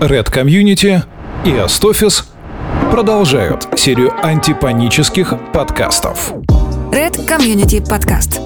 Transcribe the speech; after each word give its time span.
Red 0.00 0.30
Community 0.32 1.02
и 1.44 1.50
Astophis 1.50 2.24
продолжают 2.90 3.68
серию 3.76 4.10
антипанических 4.24 5.34
подкастов. 5.52 6.32
Red 6.90 7.26
Community 7.26 7.86
Podcast. 7.86 8.39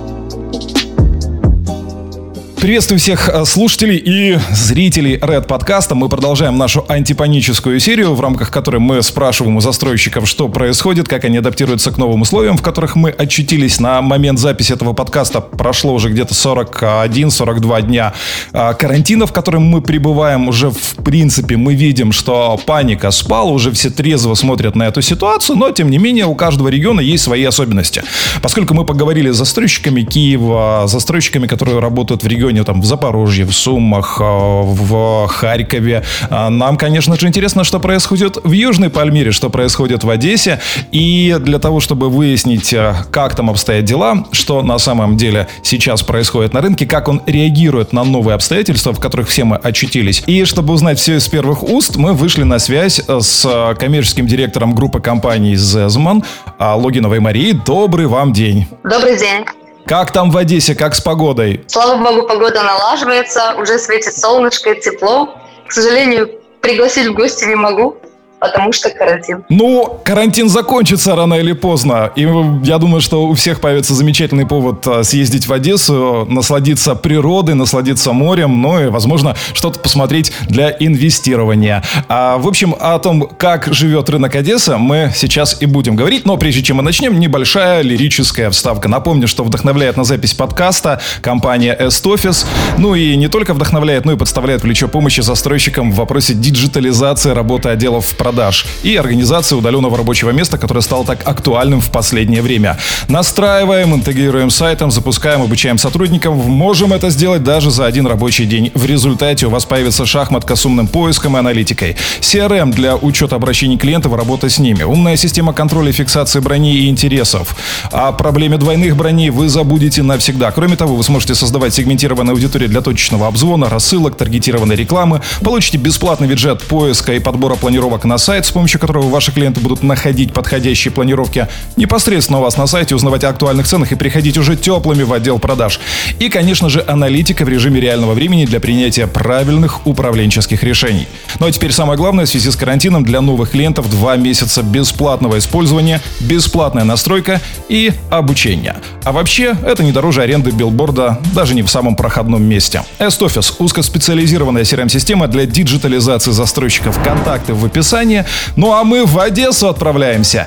Приветствую 2.64 2.98
всех 2.98 3.28
э, 3.28 3.44
слушателей 3.44 3.98
и 3.98 4.38
зрителей 4.50 5.16
Red 5.16 5.42
подкаста. 5.42 5.94
Мы 5.94 6.08
продолжаем 6.08 6.56
нашу 6.56 6.82
антипаническую 6.88 7.78
серию, 7.78 8.14
в 8.14 8.20
рамках 8.22 8.50
которой 8.50 8.78
мы 8.78 9.02
спрашиваем 9.02 9.58
у 9.58 9.60
застройщиков, 9.60 10.26
что 10.26 10.48
происходит, 10.48 11.06
как 11.06 11.26
они 11.26 11.36
адаптируются 11.36 11.90
к 11.90 11.98
новым 11.98 12.22
условиям, 12.22 12.56
в 12.56 12.62
которых 12.62 12.96
мы 12.96 13.10
очутились 13.10 13.80
на 13.80 14.00
момент 14.00 14.38
записи 14.38 14.72
этого 14.72 14.94
подкаста. 14.94 15.42
Прошло 15.42 15.92
уже 15.92 16.08
где-то 16.08 16.32
41-42 16.32 17.82
дня 17.82 18.14
э, 18.54 18.72
карантина, 18.78 19.26
в 19.26 19.34
котором 19.34 19.64
мы 19.64 19.82
пребываем. 19.82 20.48
Уже, 20.48 20.70
в 20.70 20.94
принципе, 21.04 21.58
мы 21.58 21.74
видим, 21.74 22.12
что 22.12 22.58
паника 22.64 23.10
спала, 23.10 23.50
уже 23.50 23.72
все 23.72 23.90
трезво 23.90 24.32
смотрят 24.32 24.74
на 24.74 24.84
эту 24.84 25.02
ситуацию, 25.02 25.58
но, 25.58 25.70
тем 25.70 25.90
не 25.90 25.98
менее, 25.98 26.24
у 26.24 26.34
каждого 26.34 26.68
региона 26.68 27.02
есть 27.02 27.24
свои 27.24 27.44
особенности. 27.44 28.04
Поскольку 28.40 28.72
мы 28.72 28.86
поговорили 28.86 29.30
с 29.32 29.36
застройщиками 29.36 30.00
Киева, 30.00 30.84
застройщиками, 30.86 31.46
которые 31.46 31.78
работают 31.78 32.22
в 32.22 32.26
регионе 32.26 32.53
регионе, 32.54 32.64
там, 32.64 32.80
в 32.80 32.84
Запорожье, 32.84 33.44
в 33.44 33.52
Сумах, 33.52 34.18
а, 34.20 34.62
в 34.62 35.26
Харькове. 35.26 36.02
А, 36.30 36.50
нам, 36.50 36.76
конечно 36.76 37.16
же, 37.16 37.26
интересно, 37.26 37.64
что 37.64 37.80
происходит 37.80 38.38
в 38.42 38.52
Южной 38.52 38.90
Пальмире, 38.90 39.32
что 39.32 39.50
происходит 39.50 40.04
в 40.04 40.10
Одессе. 40.10 40.60
И 40.92 41.36
для 41.40 41.58
того, 41.58 41.80
чтобы 41.80 42.08
выяснить, 42.08 42.72
а, 42.74 42.94
как 43.10 43.34
там 43.34 43.50
обстоят 43.50 43.84
дела, 43.84 44.26
что 44.32 44.62
на 44.62 44.78
самом 44.78 45.16
деле 45.16 45.48
сейчас 45.62 46.02
происходит 46.02 46.52
на 46.54 46.60
рынке, 46.60 46.86
как 46.86 47.08
он 47.08 47.22
реагирует 47.26 47.92
на 47.92 48.04
новые 48.04 48.34
обстоятельства, 48.34 48.92
в 48.92 49.00
которых 49.00 49.28
все 49.28 49.44
мы 49.44 49.56
очутились. 49.56 50.22
И 50.26 50.44
чтобы 50.44 50.74
узнать 50.74 50.98
все 50.98 51.16
из 51.16 51.28
первых 51.28 51.62
уст, 51.62 51.96
мы 51.96 52.12
вышли 52.12 52.44
на 52.44 52.58
связь 52.58 53.00
с 53.06 53.74
коммерческим 53.78 54.26
директором 54.26 54.74
группы 54.74 55.00
компаний 55.00 55.56
Зезман 55.56 56.24
Логиновой 56.58 57.20
Марии. 57.20 57.52
Добрый 57.52 58.06
вам 58.06 58.32
день. 58.32 58.66
Добрый 58.82 59.18
день. 59.18 59.63
Как 59.86 60.12
там 60.12 60.30
в 60.30 60.36
Одессе, 60.36 60.74
как 60.74 60.94
с 60.94 61.00
погодой? 61.00 61.62
Слава 61.66 62.02
богу, 62.02 62.26
погода 62.26 62.62
налаживается, 62.62 63.54
уже 63.58 63.78
светит 63.78 64.16
солнышко, 64.16 64.74
тепло. 64.74 65.34
К 65.68 65.72
сожалению, 65.72 66.30
пригласить 66.62 67.06
в 67.08 67.12
гости 67.12 67.44
не 67.44 67.54
могу 67.54 67.98
потому 68.44 68.72
что 68.72 68.90
карантин. 68.90 69.44
Ну, 69.48 70.00
карантин 70.04 70.48
закончится 70.48 71.16
рано 71.16 71.34
или 71.34 71.52
поздно. 71.52 72.12
И 72.14 72.28
я 72.62 72.78
думаю, 72.78 73.00
что 73.00 73.26
у 73.26 73.34
всех 73.34 73.60
появится 73.60 73.94
замечательный 73.94 74.46
повод 74.46 74.86
а, 74.86 75.02
съездить 75.02 75.46
в 75.46 75.52
Одессу, 75.52 76.26
насладиться 76.28 76.94
природой, 76.94 77.54
насладиться 77.54 78.12
морем, 78.12 78.60
ну 78.60 78.80
и, 78.80 78.86
возможно, 78.88 79.34
что-то 79.54 79.80
посмотреть 79.80 80.32
для 80.48 80.70
инвестирования. 80.78 81.82
А, 82.08 82.36
в 82.36 82.46
общем, 82.46 82.76
о 82.78 82.98
том, 82.98 83.28
как 83.38 83.72
живет 83.72 84.10
рынок 84.10 84.34
Одессы, 84.36 84.76
мы 84.76 85.10
сейчас 85.14 85.62
и 85.62 85.66
будем 85.66 85.96
говорить. 85.96 86.26
Но 86.26 86.36
прежде 86.36 86.62
чем 86.62 86.76
мы 86.76 86.82
начнем, 86.82 87.18
небольшая 87.18 87.80
лирическая 87.80 88.50
вставка. 88.50 88.88
Напомню, 88.88 89.26
что 89.26 89.42
вдохновляет 89.42 89.96
на 89.96 90.04
запись 90.04 90.34
подкаста 90.34 91.00
компания 91.22 91.74
S-Office. 91.74 92.46
Ну 92.76 92.94
и 92.94 93.16
не 93.16 93.28
только 93.28 93.54
вдохновляет, 93.54 94.04
но 94.04 94.12
и 94.12 94.16
подставляет 94.16 94.62
плечо 94.62 94.88
помощи 94.88 95.22
застройщикам 95.22 95.92
в 95.92 95.94
вопросе 95.94 96.34
диджитализации 96.34 97.30
работы 97.30 97.70
отделов 97.70 98.14
продаж 98.16 98.33
продаж 98.34 98.66
и 98.82 98.96
организации 98.96 99.54
удаленного 99.54 99.96
рабочего 99.96 100.30
места, 100.30 100.58
которое 100.58 100.80
стало 100.80 101.04
так 101.04 101.20
актуальным 101.24 101.80
в 101.80 101.92
последнее 101.92 102.42
время. 102.42 102.76
Настраиваем, 103.06 103.94
интегрируем 103.94 104.50
сайтом, 104.50 104.90
запускаем, 104.90 105.42
обучаем 105.42 105.78
сотрудников. 105.78 106.34
Можем 106.34 106.92
это 106.92 107.10
сделать 107.10 107.44
даже 107.44 107.70
за 107.70 107.86
один 107.86 108.08
рабочий 108.08 108.44
день. 108.44 108.72
В 108.74 108.86
результате 108.86 109.46
у 109.46 109.50
вас 109.50 109.64
появится 109.66 110.04
шахматка 110.04 110.56
с 110.56 110.66
умным 110.66 110.88
поиском 110.88 111.36
и 111.36 111.38
аналитикой. 111.38 111.96
CRM 112.20 112.72
для 112.72 112.96
учета 112.96 113.36
обращений 113.36 113.78
клиентов 113.78 114.12
и 114.12 114.16
работы 114.16 114.50
с 114.50 114.58
ними. 114.58 114.82
Умная 114.82 115.16
система 115.16 115.52
контроля 115.52 115.90
и 115.90 115.92
фиксации 115.92 116.40
брони 116.40 116.74
и 116.76 116.88
интересов. 116.88 117.54
О 117.92 118.10
проблеме 118.10 118.56
двойных 118.56 118.96
броней 118.96 119.30
вы 119.30 119.48
забудете 119.48 120.02
навсегда. 120.02 120.50
Кроме 120.50 120.74
того, 120.74 120.96
вы 120.96 121.04
сможете 121.04 121.36
создавать 121.36 121.72
сегментированные 121.74 122.32
аудитории 122.32 122.66
для 122.66 122.80
точечного 122.80 123.28
обзвона, 123.28 123.70
рассылок, 123.70 124.16
таргетированной 124.16 124.74
рекламы, 124.74 125.20
получите 125.40 125.78
бесплатный 125.78 126.26
бюджет 126.26 126.62
поиска 126.64 127.12
и 127.12 127.20
подбора 127.20 127.54
планировок 127.54 128.04
на 128.04 128.18
сайт, 128.24 128.46
с 128.46 128.50
помощью 128.50 128.80
которого 128.80 129.08
ваши 129.10 129.32
клиенты 129.32 129.60
будут 129.60 129.82
находить 129.82 130.32
подходящие 130.32 130.90
планировки 130.90 131.46
непосредственно 131.76 132.38
у 132.38 132.42
вас 132.42 132.56
на 132.56 132.66
сайте, 132.66 132.94
узнавать 132.94 133.22
о 133.22 133.28
актуальных 133.28 133.66
ценах 133.66 133.92
и 133.92 133.96
приходить 133.96 134.38
уже 134.38 134.56
теплыми 134.56 135.02
в 135.02 135.12
отдел 135.12 135.38
продаж. 135.38 135.78
И, 136.18 136.30
конечно 136.30 136.70
же, 136.70 136.82
аналитика 136.86 137.44
в 137.44 137.48
режиме 137.50 137.80
реального 137.80 138.14
времени 138.14 138.46
для 138.46 138.60
принятия 138.60 139.06
правильных 139.06 139.86
управленческих 139.86 140.62
решений. 140.62 141.06
Ну 141.38 141.46
а 141.46 141.52
теперь 141.52 141.72
самое 141.72 141.98
главное 141.98 142.24
в 142.24 142.28
связи 142.28 142.50
с 142.50 142.56
карантином 142.56 143.04
для 143.04 143.20
новых 143.20 143.50
клиентов 143.50 143.90
два 143.90 144.16
месяца 144.16 144.62
бесплатного 144.62 145.36
использования, 145.38 146.00
бесплатная 146.20 146.84
настройка 146.84 147.42
и 147.68 147.92
обучение. 148.08 148.76
А 149.04 149.12
вообще, 149.12 149.54
это 149.66 149.84
не 149.84 149.92
дороже 149.92 150.22
аренды 150.22 150.50
билборда 150.50 151.18
даже 151.34 151.54
не 151.54 151.62
в 151.62 151.68
самом 151.68 151.94
проходном 151.94 152.42
месте. 152.42 152.82
S-Office– 152.98 153.56
узкоспециализированная 153.58 154.62
CRM-система 154.62 155.28
для 155.28 155.44
диджитализации 155.44 156.30
застройщиков. 156.30 156.98
Контакты 157.02 157.52
в 157.52 157.64
описании 157.66 158.03
Казани. 158.04 158.24
Ну 158.56 158.72
а 158.72 158.84
мы 158.84 159.04
в 159.06 159.18
Одессу 159.18 159.68
отправляемся. 159.68 160.46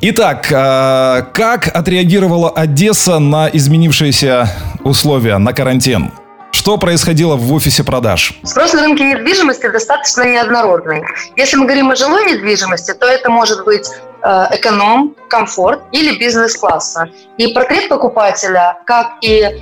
Итак, 0.00 0.46
э, 0.50 1.22
как 1.32 1.68
отреагировала 1.68 2.50
Одесса 2.50 3.18
на 3.18 3.48
изменившиеся 3.48 4.48
условия, 4.84 5.38
на 5.38 5.52
карантин? 5.52 6.12
Что 6.52 6.76
происходило 6.76 7.36
в 7.36 7.52
офисе 7.52 7.82
продаж? 7.82 8.34
Спрос 8.44 8.72
на 8.74 8.82
рынке 8.82 9.04
недвижимости 9.04 9.68
достаточно 9.68 10.22
неоднородный. 10.22 11.02
Если 11.36 11.56
мы 11.56 11.64
говорим 11.64 11.90
о 11.90 11.96
жилой 11.96 12.30
недвижимости, 12.30 12.92
то 12.94 13.06
это 13.06 13.30
может 13.30 13.64
быть 13.64 13.88
э, 14.22 14.46
эконом, 14.52 15.14
комфорт 15.28 15.80
или 15.92 16.18
бизнес-класса. 16.18 17.08
И 17.38 17.52
портрет 17.54 17.88
покупателя, 17.88 18.76
как 18.86 19.14
и 19.22 19.40
э, 19.40 19.52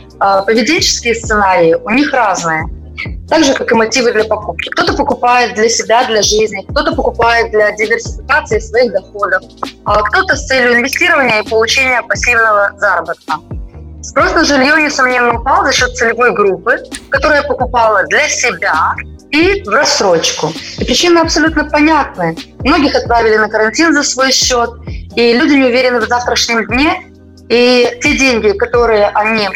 поведенческие 0.46 1.14
сценарии, 1.14 1.74
у 1.74 1.90
них 1.90 2.12
разные 2.12 2.64
так 3.30 3.44
же, 3.44 3.54
как 3.54 3.70
и 3.70 3.74
мотивы 3.74 4.12
для 4.12 4.24
покупки. 4.24 4.68
Кто-то 4.70 4.94
покупает 4.94 5.54
для 5.54 5.68
себя, 5.68 6.04
для 6.04 6.20
жизни, 6.20 6.66
кто-то 6.68 6.94
покупает 6.94 7.52
для 7.52 7.70
диверсификации 7.72 8.58
своих 8.58 8.92
доходов, 8.92 9.42
а 9.84 10.02
кто-то 10.02 10.36
с 10.36 10.46
целью 10.46 10.74
инвестирования 10.74 11.40
и 11.40 11.48
получения 11.48 12.02
пассивного 12.02 12.72
заработка. 12.78 13.34
Спрос 14.02 14.34
на 14.34 14.44
жилье, 14.44 14.82
несомненно, 14.82 15.38
упал 15.38 15.64
за 15.64 15.72
счет 15.72 15.94
целевой 15.94 16.32
группы, 16.32 16.78
которая 17.10 17.42
покупала 17.42 18.02
для 18.08 18.28
себя 18.28 18.94
и 19.30 19.62
в 19.62 19.68
рассрочку. 19.68 20.52
И 20.78 20.84
причины 20.84 21.18
абсолютно 21.18 21.64
понятны. 21.64 22.36
Многих 22.64 22.96
отправили 22.96 23.36
на 23.36 23.48
карантин 23.48 23.94
за 23.94 24.02
свой 24.02 24.32
счет, 24.32 24.70
и 25.14 25.32
люди 25.34 25.52
не 25.52 25.66
уверены 25.66 26.00
в 26.00 26.08
завтрашнем 26.08 26.66
дне, 26.66 27.06
и 27.48 27.98
те 28.02 28.16
деньги, 28.16 28.56
которые 28.56 29.08
они 29.08 29.48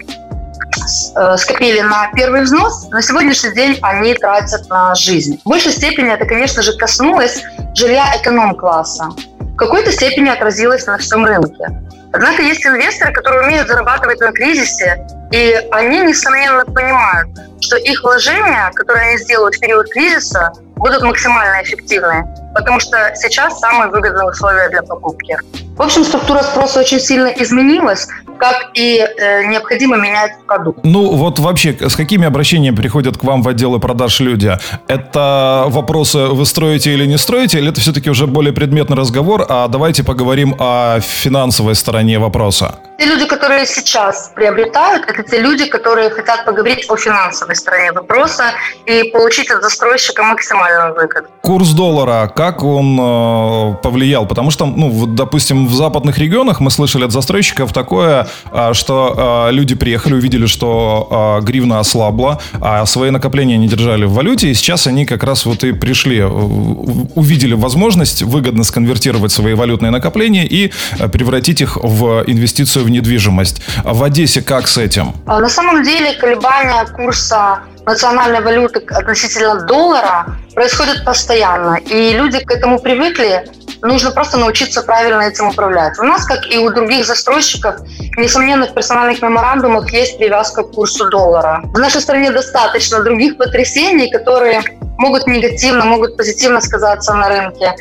скопили 1.37 1.81
на 1.81 2.11
первый 2.15 2.43
взнос, 2.43 2.89
на 2.91 3.03
сегодняшний 3.03 3.53
день 3.53 3.79
они 3.83 4.15
тратят 4.15 4.69
на 4.69 4.95
жизнь. 4.95 5.41
В 5.45 5.49
большей 5.49 5.73
степени 5.73 6.13
это, 6.13 6.25
конечно 6.27 6.63
же, 6.63 6.77
коснулось 6.77 7.43
жилья 7.75 8.05
эконом-класса. 8.21 9.11
В 9.41 9.57
какой-то 9.57 9.93
степени 9.93 10.29
отразилось 10.29 10.87
на 10.87 10.99
всем 10.99 11.25
рынке. 11.25 11.67
Однако 12.13 12.43
есть 12.43 12.65
инвесторы, 12.65 13.13
которые 13.13 13.47
умеют 13.47 13.69
зарабатывать 13.69 14.21
на 14.21 14.33
кризисе, 14.33 15.07
и 15.33 15.61
они, 15.73 16.01
несомненно, 16.01 16.65
понимают, 16.65 17.29
что 17.61 17.77
их 17.77 18.03
вложения, 18.05 18.71
которые 18.75 19.09
они 19.09 19.19
сделают 19.19 19.57
в 19.57 19.61
период 19.61 19.91
кризиса, 19.91 20.53
будут 20.77 21.03
максимально 21.03 21.63
эффективны, 21.63 22.25
потому 22.55 22.81
что 22.81 23.13
сейчас 23.15 23.59
самые 23.59 23.91
выгодные 23.91 24.29
условия 24.29 24.69
для 24.69 24.83
покупки. 24.83 25.37
В 25.77 25.83
общем, 25.83 26.05
структура 26.05 26.43
спроса 26.43 26.81
очень 26.81 27.01
сильно 27.01 27.29
изменилась, 27.29 28.07
как 28.39 28.71
и 28.75 28.99
э, 28.99 29.45
необходимо 29.47 29.97
менять 29.97 30.33
продукт. 30.47 30.81
Ну, 30.85 31.17
вот 31.17 31.39
вообще, 31.39 31.77
с 31.81 31.97
какими 31.97 32.27
обращениями 32.27 32.77
приходят 32.77 33.17
к 33.17 33.25
вам 33.25 33.43
в 33.43 33.49
отделы 33.49 33.81
продаж 33.81 34.21
люди? 34.21 34.57
Это 34.87 35.65
вопросы, 35.67 36.27
вы 36.27 36.47
строите 36.47 36.93
или 36.93 37.07
не 37.07 37.19
строите, 37.19 37.59
или 37.59 37.71
это 37.71 37.81
все-таки 37.81 38.11
уже 38.11 38.27
более 38.27 38.53
предметный 38.53 38.97
разговор, 38.97 39.47
а 39.49 39.67
давайте 39.69 40.05
поговорим 40.05 40.55
о 40.59 41.01
финансовой 41.01 41.75
стороне 41.75 42.19
вопроса? 42.19 42.77
Те 42.99 43.07
люди, 43.07 43.27
которые 43.27 43.67
сейчас 43.67 44.31
приобретают, 44.35 45.09
это 45.09 45.23
те 45.25 45.41
люди, 45.41 45.67
которые 45.67 46.11
хотят 46.11 46.45
поговорить 46.45 46.89
о 46.89 46.97
финансовой 46.97 47.57
стороне 47.57 47.91
вопроса 47.93 48.53
и 48.87 49.11
получить 49.11 49.51
от 49.51 49.63
застройщика 49.63 50.23
максимальную 50.65 50.95
выгоду. 50.95 51.29
Курс 51.41 51.71
доллара, 51.73 52.33
как 52.35 52.63
он 52.63 52.99
э, 52.99 53.75
повлиял? 53.83 54.27
Потому 54.27 54.51
что, 54.51 54.67
ну, 54.67 54.89
вот, 54.89 55.15
допустим, 55.15 55.67
в 55.67 55.75
западных 55.75 56.19
регионах 56.19 56.61
мы 56.61 56.71
слышали 56.71 57.05
от 57.05 57.13
застройщиков 57.13 57.73
такое, 57.73 58.27
э, 58.51 58.73
что 58.73 59.47
э, 59.49 59.53
люди 59.53 59.75
приехали, 59.75 60.15
увидели, 60.15 60.47
что 60.47 61.39
э, 61.41 61.45
гривна 61.45 61.81
ослабла, 61.81 62.41
а 62.61 62.85
свои 62.87 63.11
накопления 63.11 63.57
не 63.59 63.69
держали 63.69 64.05
в 64.05 64.13
валюте, 64.13 64.49
и 64.51 64.55
сейчас 64.55 64.87
они 64.87 65.05
как 65.07 65.23
раз 65.23 65.47
вот 65.47 65.65
и 65.65 65.73
пришли, 65.73 66.21
э, 66.21 66.27
увидели 66.27 67.55
возможность 67.55 68.23
выгодно 68.23 68.65
сконвертировать 68.65 69.33
свои 69.33 69.55
валютные 69.55 69.91
накопления 69.91 70.47
и 70.47 70.73
э, 70.99 71.09
превратить 71.09 71.61
их 71.61 71.77
в 71.77 72.25
инвестицию 72.27 72.85
в 72.85 72.91
недвижимость. 72.91 73.63
А 73.85 73.93
в 73.93 74.03
Одессе 74.03 74.41
как 74.41 74.67
с 74.67 74.79
этим? 74.79 75.13
А 75.27 75.41
на 75.41 75.49
самом 75.49 75.83
деле 75.83 76.15
колебания 76.15 76.87
курса 76.87 77.61
национальной 77.87 78.41
валюты 78.41 78.81
относительно 78.91 79.61
доллара 79.63 80.27
происходит 80.55 81.05
постоянно. 81.05 81.77
И 81.77 82.13
люди 82.13 82.41
к 82.41 82.51
этому 82.51 82.79
привыкли, 82.79 83.45
нужно 83.83 84.11
просто 84.11 84.39
научиться 84.39 84.83
правильно 84.83 85.23
этим 85.23 85.49
управлять. 85.49 85.99
У 85.99 86.05
нас, 86.05 86.25
как 86.25 86.47
и 86.51 86.59
у 86.59 86.71
других 86.71 87.05
застройщиков, 87.07 87.77
несомненно, 88.17 88.67
в 88.67 88.75
персональных 88.75 89.23
меморандумах 89.23 89.93
есть 89.93 90.19
привязка 90.19 90.63
к 90.63 90.73
курсу 90.73 91.09
доллара. 91.11 91.61
В 91.65 91.79
нашей 91.79 92.01
стране 92.01 92.31
достаточно 92.31 93.03
других 93.03 93.37
потрясений, 93.37 94.11
которые 94.11 94.63
могут 94.99 95.27
негативно, 95.27 95.85
могут 95.85 96.17
позитивно 96.17 96.61
сказаться 96.61 97.15
на 97.15 97.29
рынке. 97.29 97.75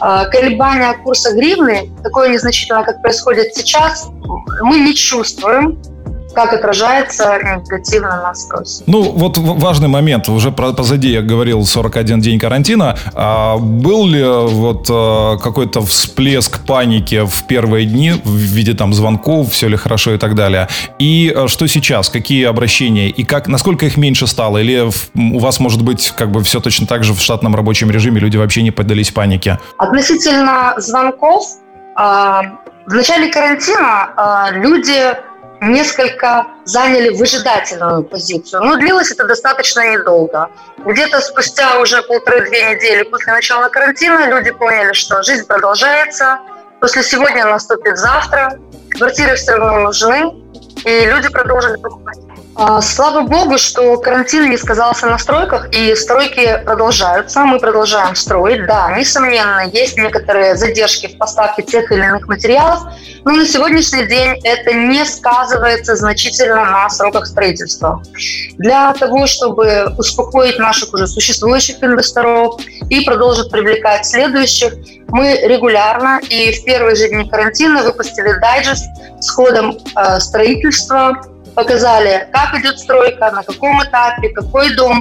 А, 0.00 0.24
колебания 0.26 0.94
курса 1.04 1.32
гривны, 1.34 1.90
такое 2.02 2.28
незначительное, 2.28 2.84
как 2.84 3.00
происходит 3.00 3.54
сейчас, 3.54 4.08
мы 4.62 4.80
не 4.80 4.94
чувствуем 4.94 5.80
как 6.34 6.52
отражается 6.52 7.38
негативно 7.42 8.22
на 8.22 8.34
спросе. 8.34 8.84
Ну, 8.86 9.02
вот 9.02 9.38
важный 9.38 9.88
момент. 9.88 10.28
Уже 10.28 10.50
позади 10.52 11.08
я 11.08 11.22
говорил 11.22 11.64
41 11.64 12.20
день 12.20 12.38
карантина. 12.38 12.96
А 13.14 13.56
был 13.56 14.06
ли 14.06 14.24
вот 14.24 14.86
а, 14.90 15.38
какой-то 15.38 15.80
всплеск 15.82 16.66
паники 16.66 17.24
в 17.24 17.46
первые 17.46 17.86
дни 17.86 18.12
в 18.24 18.36
виде 18.36 18.74
там 18.74 18.92
звонков, 18.92 19.52
все 19.52 19.68
ли 19.68 19.76
хорошо 19.76 20.12
и 20.14 20.18
так 20.18 20.34
далее? 20.34 20.68
И 20.98 21.32
а, 21.34 21.48
что 21.48 21.66
сейчас? 21.66 22.08
Какие 22.08 22.46
обращения? 22.46 23.08
И 23.08 23.24
как, 23.24 23.48
насколько 23.48 23.86
их 23.86 23.96
меньше 23.96 24.26
стало? 24.26 24.58
Или 24.58 24.90
у 25.14 25.38
вас, 25.38 25.60
может 25.60 25.82
быть, 25.82 26.12
как 26.16 26.30
бы 26.30 26.42
все 26.42 26.60
точно 26.60 26.86
так 26.86 27.04
же 27.04 27.14
в 27.14 27.20
штатном 27.20 27.54
рабочем 27.54 27.90
режиме, 27.90 28.20
люди 28.20 28.36
вообще 28.36 28.62
не 28.62 28.70
поддались 28.70 29.10
панике? 29.10 29.58
Относительно 29.78 30.74
звонков, 30.78 31.44
а, 31.96 32.42
в 32.86 32.92
начале 32.92 33.32
карантина 33.32 34.50
люди 34.52 35.16
несколько 35.60 36.46
заняли 36.64 37.10
выжидательную 37.10 38.02
позицию. 38.04 38.62
Но 38.62 38.76
длилось 38.76 39.10
это 39.10 39.24
достаточно 39.26 39.92
недолго. 39.92 40.50
Где-то 40.78 41.20
спустя 41.20 41.78
уже 41.80 42.02
полторы-две 42.02 42.74
недели 42.74 43.02
после 43.04 43.32
начала 43.32 43.68
карантина 43.68 44.28
люди 44.28 44.50
поняли, 44.50 44.92
что 44.92 45.22
жизнь 45.22 45.46
продолжается. 45.46 46.40
После 46.80 47.02
сегодня 47.02 47.46
наступит 47.46 47.96
завтра. 47.96 48.58
Квартиры 48.90 49.34
все 49.36 49.52
равно 49.56 49.80
нужны, 49.80 50.34
и 50.84 51.06
люди 51.06 51.28
продолжили 51.28 51.76
покупать. 51.76 52.18
А, 52.56 52.80
слава 52.80 53.22
богу, 53.22 53.58
что 53.58 53.96
карантин 53.98 54.48
не 54.48 54.56
сказался 54.56 55.06
на 55.06 55.18
стройках, 55.18 55.68
и 55.72 55.94
стройки 55.96 56.62
продолжаются. 56.64 57.40
Мы 57.40 57.58
продолжаем 57.58 58.14
строить. 58.14 58.64
Да, 58.66 58.96
несомненно, 58.96 59.66
есть 59.72 59.96
некоторые 59.96 60.56
задержки 60.56 61.08
в 61.08 61.18
поставке 61.18 61.62
тех 61.62 61.90
или 61.90 62.04
иных 62.04 62.28
материалов, 62.28 62.84
но 63.24 63.32
на 63.32 63.46
сегодняшний 63.46 64.06
день 64.06 64.38
это 64.44 64.72
не 64.72 65.04
сказывается 65.04 65.96
значительно 65.96 66.64
на 66.64 66.88
сроках 66.90 67.26
строительства. 67.26 68.00
Для 68.58 68.92
того, 68.92 69.26
чтобы 69.26 69.92
успокоить 69.98 70.58
наших 70.58 70.94
уже 70.94 71.08
существующих 71.08 71.82
инвесторов 71.82 72.60
и 72.88 73.00
продолжить 73.00 73.50
привлекать 73.50 74.06
следующих, 74.06 74.74
мы 75.08 75.40
регулярно 75.42 76.20
и 76.28 76.52
в 76.52 76.64
первые 76.64 76.94
же 76.94 77.08
дни 77.08 77.28
карантина 77.28 77.82
выпустили 77.82 78.38
дайджест 78.40 78.84
с 79.20 79.30
ходом 79.30 79.76
э, 79.96 80.20
строительства 80.20 81.20
показали, 81.54 82.28
как 82.32 82.54
идет 82.60 82.78
стройка, 82.78 83.30
на 83.30 83.42
каком 83.42 83.82
этапе, 83.82 84.28
какой 84.30 84.74
дом. 84.74 85.00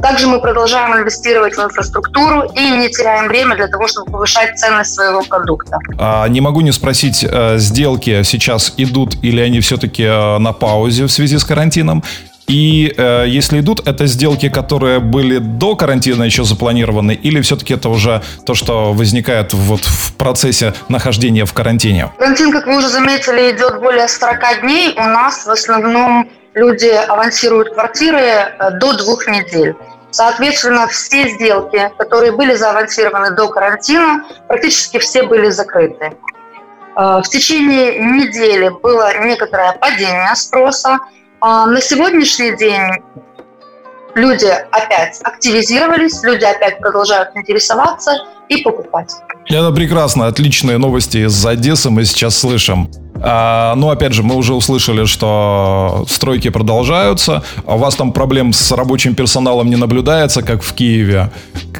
Также 0.00 0.28
мы 0.28 0.40
продолжаем 0.40 0.96
инвестировать 0.96 1.56
в 1.56 1.58
инфраструктуру 1.58 2.42
и 2.54 2.70
не 2.70 2.88
теряем 2.88 3.26
время 3.26 3.56
для 3.56 3.66
того, 3.66 3.88
чтобы 3.88 4.12
повышать 4.12 4.56
ценность 4.56 4.94
своего 4.94 5.22
продукта. 5.22 5.78
А, 5.98 6.28
не 6.28 6.40
могу 6.40 6.60
не 6.60 6.70
спросить, 6.70 7.26
э, 7.28 7.58
сделки 7.58 8.22
сейчас 8.22 8.74
идут 8.76 9.16
или 9.22 9.40
они 9.40 9.58
все-таки 9.60 10.04
э, 10.04 10.38
на 10.38 10.52
паузе 10.52 11.06
в 11.06 11.10
связи 11.10 11.36
с 11.36 11.44
карантином? 11.44 12.04
И 12.48 12.94
э, 12.96 13.24
если 13.28 13.60
идут, 13.60 13.86
это 13.86 14.06
сделки, 14.06 14.48
которые 14.48 15.00
были 15.00 15.38
до 15.38 15.76
карантина 15.76 16.24
еще 16.24 16.44
запланированы, 16.44 17.12
или 17.12 17.42
все-таки 17.42 17.74
это 17.74 17.90
уже 17.90 18.22
то, 18.46 18.54
что 18.54 18.94
возникает 18.94 19.52
вот 19.52 19.80
в 19.84 20.14
процессе 20.14 20.72
нахождения 20.88 21.44
в 21.44 21.52
карантине? 21.52 22.10
Карантин, 22.18 22.50
как 22.50 22.66
вы 22.66 22.78
уже 22.78 22.88
заметили, 22.88 23.52
идет 23.52 23.80
более 23.80 24.08
40 24.08 24.62
дней. 24.62 24.94
У 24.96 25.02
нас 25.02 25.44
в 25.44 25.50
основном 25.50 26.30
люди 26.54 26.88
авансируют 26.88 27.74
квартиры 27.74 28.18
э, 28.18 28.70
до 28.80 28.96
двух 28.96 29.26
недель. 29.26 29.74
Соответственно, 30.10 30.88
все 30.88 31.28
сделки, 31.28 31.90
которые 31.98 32.32
были 32.32 32.54
заавансированы 32.54 33.32
до 33.32 33.48
карантина, 33.48 34.24
практически 34.48 34.98
все 34.98 35.24
были 35.24 35.50
закрыты. 35.50 36.12
Э, 36.96 37.20
в 37.22 37.28
течение 37.28 37.98
недели 37.98 38.70
было 38.82 39.22
некоторое 39.22 39.72
падение 39.72 40.34
спроса, 40.34 40.98
на 41.40 41.80
сегодняшний 41.80 42.56
день 42.56 43.02
люди 44.14 44.46
опять 44.70 45.20
активизировались, 45.22 46.22
люди 46.22 46.44
опять 46.44 46.78
продолжают 46.78 47.30
интересоваться 47.36 48.12
и 48.48 48.62
покупать. 48.62 49.12
Это 49.46 49.70
прекрасно, 49.72 50.26
отличные 50.26 50.78
новости 50.78 51.18
из 51.18 51.46
Одессы 51.46 51.90
мы 51.90 52.04
сейчас 52.04 52.36
слышим. 52.36 52.90
А, 53.22 53.74
ну, 53.76 53.90
опять 53.90 54.12
же, 54.12 54.22
мы 54.22 54.36
уже 54.36 54.54
услышали, 54.54 55.04
что 55.06 56.04
стройки 56.08 56.50
продолжаются. 56.50 57.42
А 57.66 57.74
у 57.74 57.78
вас 57.78 57.94
там 57.94 58.12
проблем 58.12 58.52
с 58.52 58.70
рабочим 58.72 59.14
персоналом 59.14 59.68
не 59.70 59.76
наблюдается, 59.76 60.42
как 60.42 60.62
в 60.62 60.72
Киеве, 60.74 61.30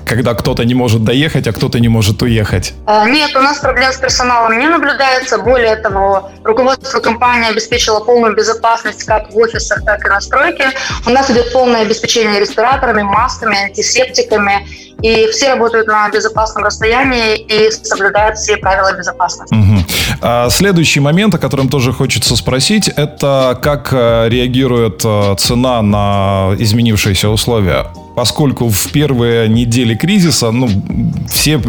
когда 0.04 0.34
кто-то 0.34 0.64
не 0.64 0.74
может 0.74 1.04
доехать, 1.04 1.46
а 1.46 1.52
кто-то 1.52 1.78
не 1.80 1.88
может 1.88 2.22
уехать? 2.22 2.74
А, 2.86 3.08
нет, 3.08 3.34
у 3.36 3.40
нас 3.40 3.58
проблем 3.58 3.92
с 3.92 3.96
персоналом 3.96 4.58
не 4.58 4.68
наблюдается. 4.68 5.38
Более 5.38 5.76
того, 5.76 6.30
руководство 6.44 7.00
компании 7.00 7.50
обеспечило 7.50 8.00
полную 8.00 8.34
безопасность 8.34 9.04
как 9.04 9.32
в 9.32 9.36
офисах, 9.36 9.84
так 9.84 10.04
и 10.04 10.08
на 10.08 10.20
стройке. 10.20 10.70
У 11.06 11.10
нас 11.10 11.30
идет 11.30 11.52
полное 11.52 11.82
обеспечение 11.82 12.40
респираторами, 12.40 13.02
масками, 13.02 13.56
антисептиками 13.56 14.66
и 15.02 15.28
все 15.28 15.50
работают 15.50 15.86
на 15.86 16.08
безопасном 16.10 16.64
расстоянии 16.64 17.36
и 17.36 17.70
соблюдают 17.70 18.36
все 18.36 18.56
правила 18.56 18.92
безопасности. 18.96 19.54
Угу. 19.54 19.84
А 20.22 20.50
следующий 20.50 21.00
момент, 21.28 21.34
о 21.34 21.38
котором 21.38 21.68
тоже 21.68 21.92
хочется 21.92 22.36
спросить, 22.36 22.88
это 22.88 23.58
как 23.62 23.92
э, 23.92 24.28
реагирует 24.28 25.02
э, 25.04 25.34
цена 25.38 25.82
на 25.82 26.54
изменившиеся 26.58 27.28
условия 27.28 27.86
поскольку 28.18 28.68
в 28.68 28.90
первые 28.90 29.48
недели 29.48 29.94
кризиса, 29.94 30.50
ну, 30.50 30.68
все 31.28 31.60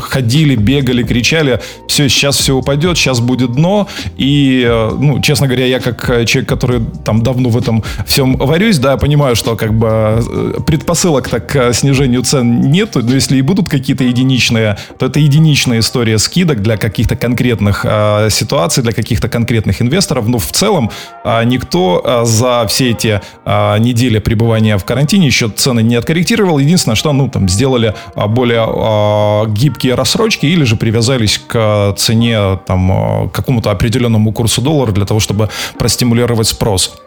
ходили, 0.00 0.54
бегали, 0.54 1.02
кричали, 1.02 1.60
все, 1.88 2.10
сейчас 2.10 2.36
все 2.36 2.52
упадет, 2.52 2.98
сейчас 2.98 3.20
будет 3.20 3.52
дно, 3.52 3.88
и, 4.18 4.66
э, 4.68 4.96
ну, 5.00 5.22
честно 5.22 5.46
говоря, 5.46 5.64
я 5.64 5.80
как 5.80 6.26
человек, 6.26 6.46
который 6.46 6.82
там 7.06 7.22
давно 7.22 7.48
в 7.48 7.56
этом 7.56 7.82
всем 8.06 8.36
варюсь, 8.36 8.76
да, 8.76 8.98
понимаю, 8.98 9.34
что 9.34 9.56
как 9.56 9.72
бы 9.72 9.88
э, 9.88 10.60
предпосылок 10.66 11.30
так 11.30 11.46
к 11.46 11.72
снижению 11.72 12.22
цен 12.22 12.60
нет, 12.60 12.96
но 12.96 13.14
если 13.14 13.38
и 13.38 13.40
будут 13.40 13.70
какие-то 13.70 14.04
единичные, 14.04 14.76
то 14.98 15.06
это 15.06 15.20
единичная 15.20 15.78
история 15.78 16.18
скидок 16.18 16.60
для 16.60 16.76
каких-то 16.76 17.16
конкретных 17.16 17.86
э, 17.88 18.28
ситуаций, 18.30 18.82
для 18.82 18.92
каких-то 18.92 19.30
конкретных 19.30 19.80
инвесторов, 19.80 20.28
но 20.28 20.36
в 20.36 20.52
целом 20.52 20.90
э, 21.24 21.44
никто 21.44 22.02
э, 22.04 22.26
за 22.26 22.66
все 22.68 22.90
эти 22.90 23.22
э, 23.46 23.78
недели 23.78 24.18
пребывания 24.18 24.76
в 24.76 24.84
карантине 24.84 25.28
еще 25.28 25.48
цены 25.48 25.82
не 25.93 25.93
не 25.94 25.98
откорректировал. 25.98 26.58
Единственное, 26.58 26.96
что, 26.96 27.12
ну, 27.12 27.28
там, 27.28 27.48
сделали 27.48 27.94
а, 28.16 28.26
более 28.26 28.66
э, 28.66 29.50
гибкие 29.52 29.94
рассрочки 29.94 30.46
или 30.46 30.64
же 30.64 30.76
привязались 30.76 31.38
к 31.38 31.94
цене, 31.96 32.58
там, 32.66 32.90
а, 32.92 33.28
какому-то 33.28 33.70
определенному 33.70 34.32
курсу 34.32 34.60
доллара 34.60 34.90
для 34.90 35.06
того, 35.06 35.20
чтобы 35.20 35.48
простимулировать 35.78 36.48
спрос. 36.48 37.00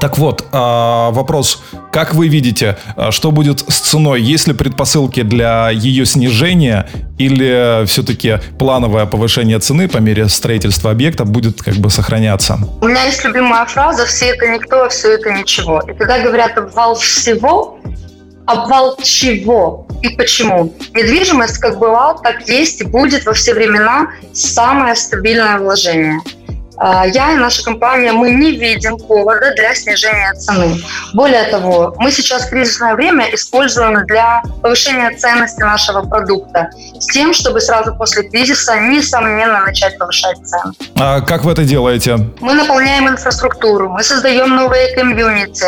Так 0.00 0.18
вот, 0.18 0.44
вопрос, 0.52 1.62
как 1.92 2.14
вы 2.14 2.28
видите, 2.28 2.76
что 3.10 3.30
будет 3.30 3.60
с 3.68 3.78
ценой? 3.78 4.20
Есть 4.20 4.46
ли 4.46 4.52
предпосылки 4.52 5.22
для 5.22 5.70
ее 5.70 6.04
снижения 6.04 6.88
или 7.18 7.84
все-таки 7.86 8.38
плановое 8.58 9.06
повышение 9.06 9.58
цены 9.58 9.88
по 9.88 9.98
мере 9.98 10.28
строительства 10.28 10.90
объекта 10.90 11.24
будет 11.24 11.62
как 11.62 11.74
бы 11.76 11.90
сохраняться? 11.90 12.58
У 12.80 12.86
меня 12.86 13.04
есть 13.04 13.24
любимая 13.24 13.64
фраза 13.64 14.04
«все 14.04 14.26
это 14.26 14.46
никто, 14.48 14.88
все 14.88 15.14
это 15.14 15.32
ничего». 15.32 15.80
И 15.80 15.94
когда 15.94 16.22
говорят 16.22 16.56
«обвал 16.58 16.94
всего», 16.94 17.78
обвал 18.48 18.96
чего 19.02 19.86
и 20.02 20.08
почему. 20.08 20.72
Недвижимость 20.94 21.58
как 21.58 21.78
была, 21.78 22.14
так 22.14 22.48
есть 22.48 22.80
и 22.80 22.84
будет 22.84 23.26
во 23.26 23.34
все 23.34 23.52
времена 23.52 24.08
самое 24.32 24.96
стабильное 24.96 25.58
вложение. 25.58 26.20
А, 26.80 27.06
я 27.06 27.32
и 27.32 27.36
наша 27.36 27.64
компания, 27.64 28.12
мы 28.12 28.30
не 28.30 28.52
видим 28.52 28.96
повода 28.98 29.52
для 29.56 29.74
снижения 29.74 30.32
цены. 30.34 30.80
Более 31.12 31.44
того, 31.44 31.94
мы 31.98 32.12
сейчас 32.12 32.46
кризисное 32.46 32.94
время 32.94 33.34
используем 33.34 34.06
для 34.06 34.42
повышения 34.62 35.10
ценности 35.16 35.60
нашего 35.60 36.02
продукта 36.02 36.70
с 36.98 37.06
тем, 37.06 37.34
чтобы 37.34 37.60
сразу 37.60 37.94
после 37.96 38.28
кризиса, 38.28 38.78
несомненно, 38.78 39.60
начать 39.66 39.98
повышать 39.98 40.38
цены. 40.46 40.72
А 40.96 41.20
как 41.20 41.42
вы 41.44 41.52
это 41.52 41.64
делаете? 41.64 42.18
Мы 42.40 42.54
наполняем 42.54 43.08
инфраструктуру, 43.08 43.88
мы 43.88 44.02
создаем 44.04 44.54
новые 44.54 44.94
комьюнити, 44.94 45.66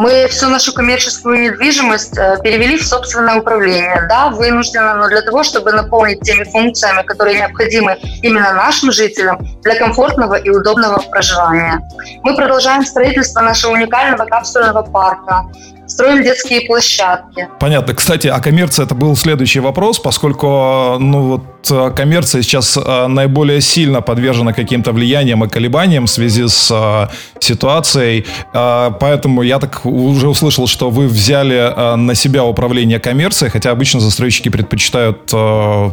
мы 0.00 0.28
всю 0.28 0.48
нашу 0.48 0.72
коммерческую 0.72 1.42
недвижимость 1.42 2.16
э, 2.16 2.38
перевели 2.42 2.78
в 2.78 2.86
собственное 2.86 3.38
управление. 3.38 4.06
Да, 4.08 4.30
вынужденно, 4.30 4.94
но 4.94 5.08
для 5.08 5.20
того, 5.20 5.42
чтобы 5.42 5.72
наполнить 5.72 6.20
теми 6.20 6.44
функциями, 6.44 7.02
которые 7.02 7.36
необходимы 7.36 7.98
именно 8.22 8.54
нашим 8.54 8.92
жителям 8.92 9.38
для 9.60 9.78
комфортного 9.78 10.36
и 10.36 10.48
удобного 10.48 11.00
проживания. 11.10 11.86
Мы 12.22 12.34
продолжаем 12.34 12.86
строительство 12.86 13.42
нашего 13.42 13.72
уникального 13.72 14.24
капсульного 14.24 14.82
парка. 14.84 15.44
Строим 15.90 16.22
детские 16.22 16.62
площадки. 16.62 17.48
Понятно. 17.58 17.94
Кстати, 17.94 18.28
а 18.28 18.40
коммерция 18.40 18.86
это 18.86 18.94
был 18.94 19.16
следующий 19.16 19.60
вопрос, 19.60 19.98
поскольку 19.98 20.96
ну 20.98 21.22
вот 21.22 21.70
э, 21.70 21.92
коммерция 21.94 22.42
сейчас 22.42 22.76
э, 22.76 23.06
наиболее 23.08 23.60
сильно 23.60 24.00
подвержена 24.00 24.52
каким-то 24.52 24.92
влияниям 24.92 25.44
и 25.44 25.48
колебаниям 25.48 26.06
в 26.06 26.10
связи 26.10 26.46
с 26.46 26.70
э, 26.70 27.08
ситуацией. 27.40 28.26
Поэтому 28.52 29.42
я 29.42 29.58
так 29.58 29.84
уже 29.84 30.28
услышал, 30.28 30.66
что 30.66 30.90
вы 30.90 31.06
взяли 31.06 31.96
на 31.96 32.14
себя 32.14 32.44
управление 32.44 33.00
коммерцией, 33.00 33.50
хотя 33.50 33.70
обычно 33.70 34.00
застройщики 34.00 34.48
предпочитают 34.48 35.26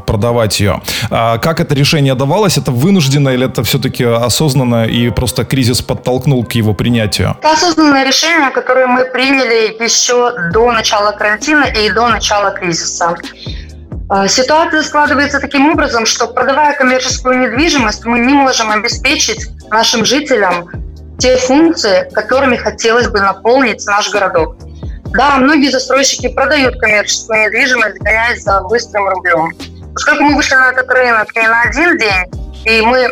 продавать 0.05 0.59
ее. 0.59 0.81
А 1.09 1.37
как 1.37 1.59
это 1.59 1.73
решение 1.75 2.15
давалось? 2.15 2.57
Это 2.57 2.71
вынуждено 2.71 3.29
или 3.29 3.45
это 3.45 3.63
все-таки 3.63 4.03
осознанно 4.03 4.85
и 4.85 5.09
просто 5.09 5.45
кризис 5.45 5.81
подтолкнул 5.81 6.43
к 6.45 6.51
его 6.53 6.73
принятию? 6.73 7.35
Это 7.39 7.53
осознанное 7.53 8.05
решение, 8.05 8.51
которое 8.51 8.87
мы 8.87 9.05
приняли 9.05 9.86
еще 9.87 10.33
до 10.51 10.71
начала 10.71 11.11
карантина 11.11 11.65
и 11.65 11.89
до 11.89 12.07
начала 12.07 12.51
кризиса. 12.51 13.15
А, 14.09 14.27
ситуация 14.27 14.83
складывается 14.83 15.39
таким 15.39 15.71
образом, 15.71 16.05
что 16.05 16.27
продавая 16.27 16.75
коммерческую 16.75 17.39
недвижимость, 17.39 18.05
мы 18.05 18.19
не 18.19 18.33
можем 18.33 18.71
обеспечить 18.71 19.49
нашим 19.69 20.05
жителям 20.05 20.69
те 21.19 21.35
функции, 21.37 22.09
которыми 22.13 22.55
хотелось 22.55 23.07
бы 23.07 23.19
наполнить 23.19 23.85
наш 23.85 24.09
городок. 24.11 24.55
Да, 25.17 25.37
многие 25.37 25.71
застройщики 25.71 26.27
продают 26.27 26.79
коммерческую 26.79 27.45
недвижимость, 27.45 27.97
гоняясь 27.97 28.43
за 28.43 28.61
быстрым 28.61 29.09
рублем. 29.09 29.51
Поскольку 29.93 30.23
мы 30.23 30.35
вышли 30.35 30.55
на 30.55 30.71
этот 30.71 30.89
рынок 30.89 31.35
не 31.35 31.47
на 31.47 31.61
один 31.63 31.97
день, 31.97 32.25
и 32.65 32.81
мы 32.81 33.09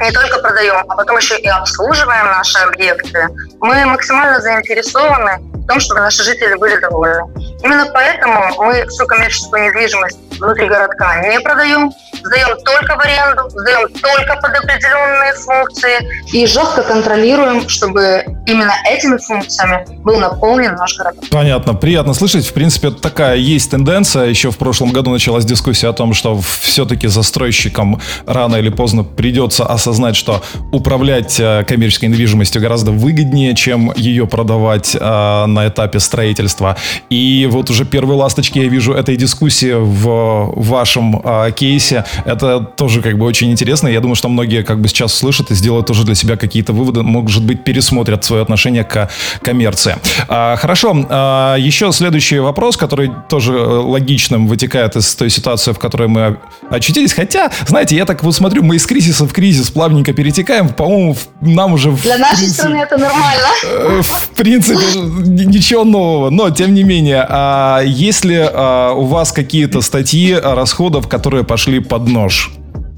не 0.00 0.10
только 0.12 0.38
продаем, 0.40 0.76
а 0.88 0.96
потом 0.96 1.16
еще 1.16 1.38
и 1.38 1.48
обслуживаем 1.48 2.26
наши 2.26 2.58
объекты, 2.58 3.28
мы 3.64 3.86
максимально 3.86 4.40
заинтересованы 4.42 5.38
в 5.54 5.66
том, 5.66 5.80
чтобы 5.80 6.00
наши 6.00 6.22
жители 6.22 6.54
были 6.56 6.76
довольны. 6.76 7.22
Именно 7.62 7.86
поэтому 7.94 8.38
мы 8.58 8.86
всю 8.88 9.06
коммерческую 9.06 9.64
недвижимость 9.64 10.18
внутри 10.38 10.68
городка 10.68 11.22
не 11.26 11.40
продаем, 11.40 11.90
сдаем 12.22 12.56
только 12.64 12.96
в 12.96 13.00
аренду, 13.00 13.48
сдаем 13.48 13.88
только 13.88 14.36
под 14.36 14.50
определенные 14.56 15.32
функции 15.34 16.36
и 16.36 16.46
жестко 16.46 16.82
контролируем, 16.82 17.68
чтобы 17.68 18.24
именно 18.46 18.72
этими 18.90 19.16
функциями 19.16 19.86
был 20.02 20.18
наполнен 20.18 20.74
наш 20.74 20.96
город. 20.98 21.16
Понятно, 21.30 21.74
приятно 21.74 22.14
слышать. 22.14 22.46
В 22.46 22.52
принципе, 22.52 22.90
такая 22.90 23.36
есть 23.36 23.70
тенденция. 23.70 24.26
Еще 24.26 24.50
в 24.50 24.58
прошлом 24.58 24.90
году 24.92 25.10
началась 25.10 25.44
дискуссия 25.44 25.88
о 25.88 25.92
том, 25.92 26.14
что 26.14 26.38
все-таки 26.40 27.06
застройщикам 27.06 28.00
рано 28.26 28.56
или 28.56 28.68
поздно 28.68 29.04
придется 29.04 29.64
осознать, 29.64 30.16
что 30.16 30.42
управлять 30.72 31.38
э, 31.38 31.64
коммерческой 31.66 32.06
недвижимостью 32.06 32.60
гораздо 32.60 32.90
выгоднее, 32.90 33.53
чем 33.54 33.92
ее 33.96 34.26
продавать 34.26 34.96
э, 34.98 35.46
на 35.46 35.68
этапе 35.68 36.00
строительства. 36.00 36.76
И 37.10 37.48
вот 37.50 37.70
уже 37.70 37.84
первые 37.84 38.16
ласточки 38.18 38.58
я 38.58 38.68
вижу 38.68 38.92
этой 38.92 39.16
дискуссии 39.16 39.72
в 39.74 40.52
вашем 40.56 41.20
э, 41.24 41.52
кейсе. 41.52 42.04
Это 42.24 42.60
тоже 42.60 43.02
как 43.02 43.18
бы 43.18 43.26
очень 43.26 43.50
интересно. 43.50 43.88
Я 43.88 44.00
думаю, 44.00 44.16
что 44.16 44.28
многие 44.28 44.62
как 44.62 44.80
бы 44.80 44.88
сейчас 44.88 45.14
слышат 45.14 45.50
и 45.50 45.54
сделают 45.54 45.86
тоже 45.86 46.04
для 46.04 46.14
себя 46.14 46.36
какие-то 46.36 46.72
выводы, 46.72 47.02
может 47.02 47.44
быть, 47.44 47.64
пересмотрят 47.64 48.24
свое 48.24 48.42
отношение 48.42 48.84
к 48.84 49.10
коммерции. 49.42 49.96
А, 50.28 50.56
хорошо, 50.56 50.94
а, 51.08 51.56
еще 51.56 51.92
следующий 51.92 52.38
вопрос, 52.38 52.76
который 52.76 53.10
тоже 53.28 53.52
э, 53.52 53.56
логичным 53.56 54.46
вытекает 54.46 54.96
из 54.96 55.14
той 55.14 55.30
ситуации, 55.30 55.72
в 55.72 55.78
которой 55.78 56.08
мы 56.08 56.38
очутились. 56.70 57.12
Хотя, 57.12 57.50
знаете, 57.66 57.96
я 57.96 58.04
так 58.04 58.22
вот 58.22 58.34
смотрю, 58.34 58.62
мы 58.62 58.76
из 58.76 58.86
кризиса 58.86 59.26
в 59.26 59.32
кризис 59.32 59.70
плавненько 59.70 60.12
перетекаем. 60.12 60.68
По-моему, 60.68 61.16
нам 61.40 61.74
уже... 61.74 61.90
Для 61.92 62.18
нашей 62.18 62.36
принципе, 62.38 62.62
страны 62.62 62.76
это 62.76 62.96
нормально. 62.96 63.43
Э, 63.64 64.00
в 64.02 64.30
принципе, 64.30 64.98
ничего 64.98 65.84
нового. 65.84 66.30
Но, 66.30 66.50
тем 66.50 66.74
не 66.74 66.82
менее, 66.82 67.26
а 67.28 67.80
если 67.84 68.48
а, 68.52 68.92
у 68.92 69.04
вас 69.04 69.32
какие-то 69.32 69.80
статьи 69.80 70.34
расходов, 70.34 71.08
которые 71.08 71.44
пошли 71.44 71.80
под 71.80 72.08
нож? 72.08 72.50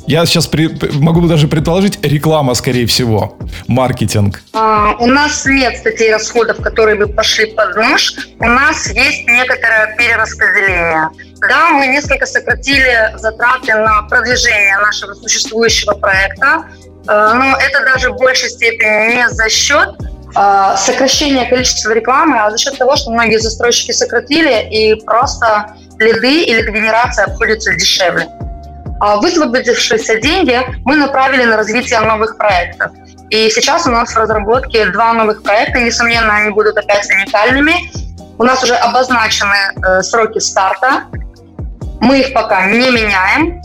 Я 0.07 0.25
сейчас 0.25 0.47
при, 0.47 0.71
могу 1.01 1.27
даже 1.27 1.49
предположить, 1.49 1.99
реклама, 2.05 2.55
скорее 2.55 2.87
всего, 2.87 3.37
маркетинг. 3.67 4.41
А, 4.53 4.95
у 5.01 5.07
нас 5.07 5.45
нет 5.47 5.79
статей 5.79 6.13
расходов, 6.13 6.59
которые 6.63 6.97
бы 6.97 7.09
пошли 7.09 7.47
под 7.47 7.75
нож. 7.75 8.15
У 8.39 8.47
нас 8.47 8.87
есть 8.87 9.27
некоторое 9.27 9.97
перераспределение. 9.97 11.09
Да, 11.49 11.71
мы 11.71 11.89
несколько 11.89 12.25
сократили 12.25 13.19
затраты 13.19 13.75
на 13.75 14.03
продвижение 14.03 14.79
нашего 14.79 15.15
существующего 15.15 15.95
проекта, 15.95 16.65
э, 17.09 17.33
но 17.35 17.57
это 17.59 17.85
даже 17.85 18.13
в 18.13 18.17
большей 18.17 18.49
степени 18.49 19.17
не 19.17 19.29
за 19.31 19.51
счет 19.51 19.97
э, 20.37 20.77
сокращения 20.77 21.49
количества 21.49 21.93
рекламы, 21.93 22.39
а 22.39 22.51
за 22.51 22.59
счет 22.59 22.79
того, 22.79 22.97
что 22.97 23.11
многие 23.11 23.39
застройщики 23.39 23.93
сократили 23.93 24.69
и 24.71 24.95
просто 25.05 25.75
лиды 25.99 26.43
или 26.43 26.63
генерация 26.71 27.27
обходятся 27.27 27.75
дешевле. 27.75 28.29
А 29.01 29.17
высвободившиеся 29.17 30.21
деньги 30.21 30.59
мы 30.85 30.97
направили 30.97 31.45
на 31.45 31.57
развитие 31.57 32.01
новых 32.01 32.37
проектов. 32.39 32.93
И 33.31 33.51
сейчас 33.51 33.87
у 33.87 33.91
нас 33.91 34.13
в 34.13 34.17
разработке 34.17 34.87
два 34.87 35.13
новых 35.13 35.43
проекта. 35.43 35.81
Несомненно, 35.81 36.37
они 36.37 36.51
будут 36.51 36.77
опять 36.77 37.09
уникальными. 37.11 37.75
У 38.39 38.45
нас 38.45 38.63
уже 38.63 38.75
обозначены 38.75 39.57
э, 39.85 40.03
сроки 40.03 40.39
старта. 40.39 41.05
Мы 42.01 42.21
их 42.21 42.33
пока 42.33 42.67
не 42.67 42.91
меняем. 42.91 43.61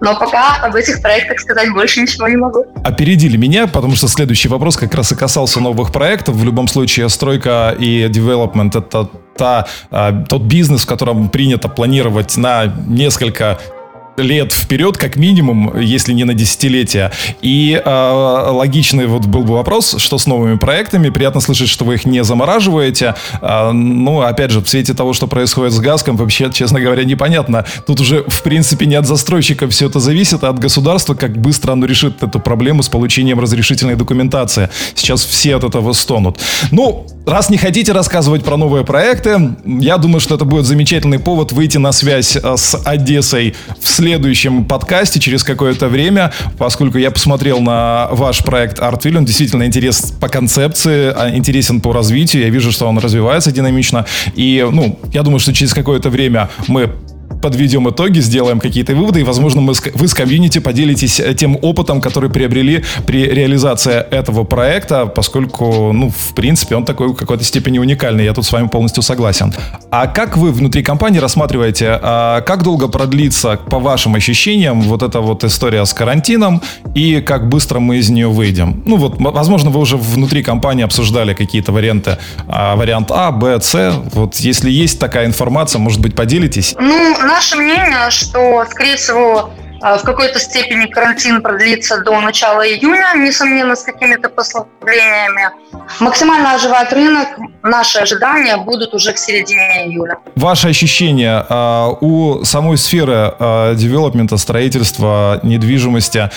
Но 0.00 0.18
пока 0.18 0.56
об 0.62 0.74
этих 0.74 1.02
проектах 1.02 1.40
сказать 1.40 1.72
больше 1.72 2.02
ничего 2.02 2.28
не 2.28 2.36
могу. 2.36 2.64
Опередили 2.84 3.36
меня, 3.36 3.66
потому 3.66 3.96
что 3.96 4.08
следующий 4.08 4.48
вопрос 4.48 4.76
как 4.76 4.94
раз 4.94 5.12
и 5.12 5.16
касался 5.16 5.60
новых 5.60 5.92
проектов. 5.92 6.36
В 6.36 6.44
любом 6.44 6.68
случае, 6.68 7.08
стройка 7.08 7.74
и 7.78 8.04
development— 8.04 8.70
это 8.78 9.08
та, 9.36 9.66
а, 9.90 10.12
тот 10.28 10.42
бизнес, 10.42 10.82
в 10.82 10.86
котором 10.86 11.28
принято 11.28 11.68
планировать 11.68 12.36
на 12.36 12.66
несколько 12.86 13.58
лет 14.18 14.52
вперед, 14.52 14.96
как 14.96 15.16
минимум, 15.16 15.78
если 15.78 16.12
не 16.12 16.24
на 16.24 16.34
десятилетия. 16.34 17.12
И 17.42 17.80
э, 17.82 18.50
логичный 18.50 19.06
вот 19.06 19.26
был 19.26 19.44
бы 19.44 19.54
вопрос, 19.54 19.96
что 19.98 20.18
с 20.18 20.26
новыми 20.26 20.56
проектами. 20.56 21.10
Приятно 21.10 21.40
слышать, 21.40 21.68
что 21.68 21.84
вы 21.84 21.94
их 21.94 22.06
не 22.06 22.22
замораживаете. 22.24 23.14
Э, 23.40 23.70
ну, 23.72 24.20
опять 24.20 24.50
же, 24.50 24.60
в 24.60 24.68
свете 24.68 24.94
того, 24.94 25.12
что 25.12 25.26
происходит 25.26 25.72
с 25.72 25.78
Газком, 25.78 26.16
вообще, 26.16 26.50
честно 26.52 26.80
говоря, 26.80 27.04
непонятно. 27.04 27.64
Тут 27.86 28.00
уже, 28.00 28.24
в 28.26 28.42
принципе, 28.42 28.86
не 28.86 28.96
от 28.96 29.06
застройщика 29.06 29.68
все 29.68 29.86
это 29.86 30.00
зависит, 30.00 30.44
а 30.44 30.50
от 30.50 30.58
государства, 30.58 31.14
как 31.14 31.36
быстро 31.36 31.72
оно 31.72 31.86
решит 31.86 32.22
эту 32.22 32.40
проблему 32.40 32.82
с 32.82 32.88
получением 32.88 33.40
разрешительной 33.40 33.96
документации. 33.96 34.68
Сейчас 34.94 35.24
все 35.24 35.56
от 35.56 35.64
этого 35.64 35.92
стонут. 35.92 36.38
Ну, 36.70 37.06
раз 37.26 37.50
не 37.50 37.58
хотите 37.58 37.92
рассказывать 37.92 38.44
про 38.44 38.56
новые 38.56 38.84
проекты, 38.84 39.54
я 39.64 39.98
думаю, 39.98 40.20
что 40.20 40.34
это 40.34 40.44
будет 40.44 40.66
замечательный 40.66 41.18
повод 41.18 41.52
выйти 41.52 41.78
на 41.78 41.92
связь 41.92 42.36
э, 42.36 42.56
с 42.56 42.80
Одессой 42.84 43.54
вслед 43.80 44.07
следующем 44.08 44.64
подкасте 44.64 45.20
через 45.20 45.44
какое-то 45.44 45.88
время, 45.88 46.32
поскольку 46.56 46.96
я 46.96 47.10
посмотрел 47.10 47.60
на 47.60 48.08
ваш 48.10 48.42
проект 48.42 48.78
Artville, 48.78 49.18
он 49.18 49.26
действительно 49.26 49.64
интересен 49.64 50.16
по 50.18 50.28
концепции, 50.28 51.12
а 51.14 51.36
интересен 51.36 51.82
по 51.82 51.92
развитию, 51.92 52.42
я 52.42 52.48
вижу, 52.48 52.72
что 52.72 52.88
он 52.88 52.96
развивается 52.96 53.52
динамично, 53.52 54.06
и, 54.34 54.66
ну, 54.72 54.98
я 55.12 55.22
думаю, 55.22 55.40
что 55.40 55.52
через 55.52 55.74
какое-то 55.74 56.08
время 56.08 56.48
мы 56.68 56.90
подведем 57.40 57.88
итоги, 57.88 58.20
сделаем 58.20 58.60
какие-то 58.60 58.94
выводы, 58.94 59.20
и, 59.20 59.22
возможно, 59.22 59.60
мы, 59.60 59.72
вы 59.94 60.08
с 60.08 60.14
комьюнити 60.14 60.58
поделитесь 60.58 61.20
э, 61.20 61.34
тем 61.34 61.58
опытом, 61.62 62.00
который 62.00 62.30
приобрели 62.30 62.84
при 63.06 63.24
реализации 63.26 63.94
этого 64.10 64.44
проекта, 64.44 65.06
поскольку, 65.06 65.92
ну, 65.92 66.10
в 66.10 66.34
принципе, 66.34 66.76
он 66.76 66.84
такой 66.84 67.08
в 67.08 67.14
какой-то 67.14 67.44
степени 67.44 67.78
уникальный, 67.78 68.24
я 68.24 68.34
тут 68.34 68.44
с 68.44 68.52
вами 68.52 68.68
полностью 68.68 69.02
согласен. 69.02 69.52
А 69.90 70.06
как 70.06 70.36
вы 70.36 70.52
внутри 70.52 70.82
компании 70.82 71.18
рассматриваете, 71.18 71.98
а 72.02 72.40
как 72.40 72.62
долго 72.62 72.88
продлится, 72.88 73.58
по 73.70 73.78
вашим 73.78 74.14
ощущениям, 74.14 74.80
вот 74.82 75.02
эта 75.02 75.20
вот 75.20 75.44
история 75.44 75.84
с 75.84 75.92
карантином, 75.92 76.62
и 76.94 77.20
как 77.20 77.48
быстро 77.48 77.78
мы 77.78 77.98
из 77.98 78.10
нее 78.10 78.28
выйдем? 78.28 78.82
Ну, 78.86 78.96
вот, 78.96 79.16
возможно, 79.18 79.70
вы 79.70 79.80
уже 79.80 79.96
внутри 79.96 80.42
компании 80.42 80.84
обсуждали 80.84 81.34
какие-то 81.34 81.72
варианты, 81.72 82.18
а, 82.48 82.76
вариант 82.76 83.10
А, 83.10 83.30
Б, 83.30 83.60
С, 83.60 83.94
вот 84.12 84.36
если 84.36 84.70
есть 84.70 84.98
такая 84.98 85.26
информация, 85.26 85.78
может 85.78 86.00
быть, 86.00 86.14
поделитесь? 86.14 86.74
Ну, 86.78 87.14
наше 87.28 87.56
мнение, 87.56 88.10
что, 88.10 88.64
скорее 88.70 88.96
всего, 88.96 89.50
в 89.80 90.02
какой-то 90.04 90.38
степени 90.38 90.86
карантин 90.86 91.42
продлится 91.42 92.02
до 92.02 92.20
начала 92.20 92.66
июня, 92.66 93.12
несомненно, 93.16 93.76
с 93.76 93.82
какими-то 93.82 94.28
послаблениями. 94.28 95.50
Максимально 96.00 96.54
оживает 96.54 96.92
рынок. 96.92 97.28
Наши 97.62 97.98
ожидания 97.98 98.56
будут 98.56 98.94
уже 98.94 99.12
к 99.12 99.18
середине 99.18 99.86
июля. 99.86 100.18
Ваши 100.36 100.68
ощущения 100.68 101.44
э, 101.48 101.94
у 102.00 102.44
самой 102.44 102.76
сферы 102.76 103.34
э, 103.38 103.74
девелопмента, 103.76 104.36
строительства, 104.36 105.40
недвижимости, 105.42 106.30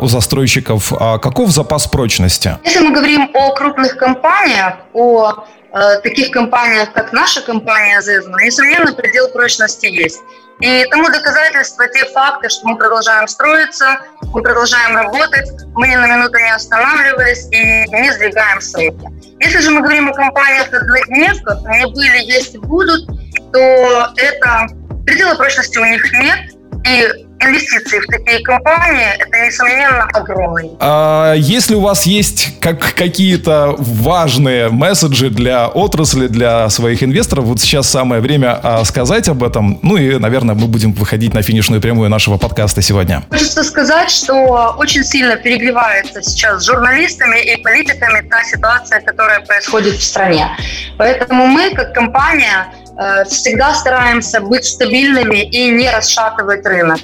у 0.00 0.06
застройщиков, 0.06 0.92
каков 1.22 1.50
запас 1.50 1.86
прочности? 1.86 2.58
Если 2.64 2.80
мы 2.80 2.92
говорим 2.92 3.30
о 3.34 3.52
крупных 3.52 3.96
компаниях, 3.96 4.74
о 4.92 5.44
э, 5.72 6.00
таких 6.02 6.30
компаниях, 6.30 6.92
как 6.92 7.12
наша 7.12 7.40
компания 7.40 8.00
«Зезма», 8.00 8.42
несомненно, 8.42 8.92
предел 8.92 9.28
прочности 9.28 9.86
есть. 9.86 10.20
И 10.60 10.84
тому 10.90 11.08
доказательство 11.08 11.86
те 11.88 12.04
факты, 12.12 12.48
что 12.50 12.68
мы 12.68 12.76
продолжаем 12.76 13.26
строиться, 13.28 13.98
мы 14.32 14.42
продолжаем 14.42 14.96
работать, 14.96 15.48
мы 15.74 15.88
ни 15.88 15.96
на 15.96 16.06
минуту 16.06 16.38
не 16.38 16.54
останавливались 16.54 17.46
и 17.50 17.84
не 17.90 18.12
сдвигаем 18.12 18.60
сроки. 18.60 19.08
Если 19.40 19.60
же 19.60 19.70
мы 19.70 19.80
говорим 19.80 20.10
о 20.10 20.12
компаниях-однодневках, 20.12 21.60
они 21.64 21.92
были, 21.92 22.18
есть 22.30 22.54
и 22.54 22.58
будут, 22.58 23.06
то 23.52 24.12
это 24.16 24.66
предела 25.06 25.34
прочности 25.34 25.78
у 25.78 25.84
них 25.84 26.12
нет, 26.12 26.54
и 26.84 27.26
инвестиции 27.42 27.98
в 27.98 28.06
такие 28.06 28.40
компании, 28.42 29.06
это, 29.18 29.46
несомненно, 29.46 30.04
огромные. 30.12 30.70
А 30.78 31.34
если 31.34 31.74
у 31.74 31.80
вас 31.80 32.04
есть 32.04 32.60
как 32.60 32.94
какие-то 32.94 33.74
важные 33.78 34.68
месседжи 34.68 35.30
для 35.30 35.68
отрасли, 35.68 36.26
для 36.26 36.68
своих 36.68 37.02
инвесторов, 37.02 37.44
вот 37.46 37.60
сейчас 37.60 37.88
самое 37.88 38.20
время 38.20 38.60
а, 38.62 38.84
сказать 38.84 39.28
об 39.28 39.42
этом. 39.42 39.78
Ну 39.82 39.96
и, 39.96 40.18
наверное, 40.18 40.54
мы 40.54 40.66
будем 40.66 40.92
выходить 40.92 41.34
на 41.34 41.42
финишную 41.42 41.80
прямую 41.80 42.10
нашего 42.10 42.36
подкаста 42.36 42.82
сегодня. 42.82 43.22
Хочется 43.30 43.64
сказать, 43.64 44.10
что 44.10 44.74
очень 44.76 45.04
сильно 45.04 45.36
перегревается 45.36 46.22
сейчас 46.22 46.62
с 46.62 46.66
журналистами 46.66 47.40
и 47.40 47.62
политиками 47.62 48.28
та 48.28 48.42
ситуация, 48.44 49.00
которая 49.00 49.40
происходит 49.40 49.94
в 49.94 50.02
стране. 50.02 50.46
Поэтому 50.98 51.46
мы, 51.46 51.70
как 51.74 51.94
компания, 51.94 52.66
всегда 53.28 53.74
стараемся 53.74 54.40
быть 54.40 54.64
стабильными 54.64 55.42
и 55.42 55.70
не 55.70 55.90
расшатывать 55.90 56.64
рынок. 56.66 56.98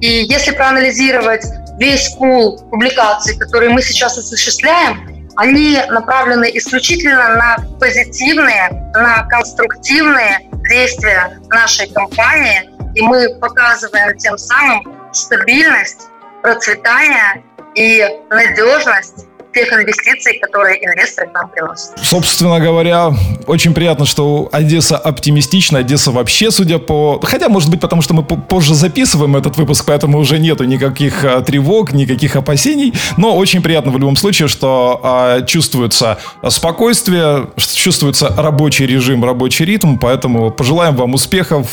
И 0.00 0.26
если 0.28 0.52
проанализировать 0.52 1.44
весь 1.78 2.10
пул 2.10 2.58
публикаций, 2.70 3.38
которые 3.38 3.70
мы 3.70 3.82
сейчас 3.82 4.16
осуществляем, 4.18 5.28
они 5.36 5.80
направлены 5.88 6.50
исключительно 6.54 7.36
на 7.36 7.56
позитивные, 7.80 8.92
на 8.94 9.24
конструктивные 9.24 10.48
действия 10.70 11.38
нашей 11.50 11.88
компании, 11.92 12.70
и 12.94 13.02
мы 13.02 13.34
показываем 13.40 14.16
тем 14.16 14.38
самым 14.38 15.12
стабильность, 15.12 16.08
процветание 16.42 17.42
и 17.74 18.06
надежность 18.30 19.26
тех 19.54 19.72
инвестиций, 19.72 20.38
которые 20.40 20.84
инвесторы 20.84 21.30
нам 21.32 21.48
приносят. 21.48 21.92
Собственно 22.02 22.60
говоря, 22.60 23.12
очень 23.46 23.72
приятно, 23.72 24.04
что 24.04 24.48
Одесса 24.52 24.96
оптимистична. 24.96 25.78
Одесса 25.78 26.10
вообще, 26.10 26.50
судя 26.50 26.78
по... 26.78 27.20
Хотя, 27.22 27.48
может 27.48 27.70
быть, 27.70 27.80
потому 27.80 28.02
что 28.02 28.14
мы 28.14 28.22
позже 28.24 28.74
записываем 28.74 29.36
этот 29.36 29.56
выпуск, 29.56 29.84
поэтому 29.86 30.18
уже 30.18 30.38
нету 30.38 30.64
никаких 30.64 31.24
а, 31.24 31.40
тревог, 31.42 31.92
никаких 31.92 32.36
опасений. 32.36 32.92
Но 33.16 33.36
очень 33.36 33.62
приятно 33.62 33.92
в 33.92 33.98
любом 33.98 34.16
случае, 34.16 34.48
что 34.48 35.00
а, 35.02 35.42
чувствуется 35.42 36.18
спокойствие, 36.48 37.48
чувствуется 37.56 38.34
рабочий 38.36 38.86
режим, 38.86 39.24
рабочий 39.24 39.64
ритм. 39.64 39.98
Поэтому 39.98 40.50
пожелаем 40.50 40.96
вам 40.96 41.14
успехов 41.14 41.68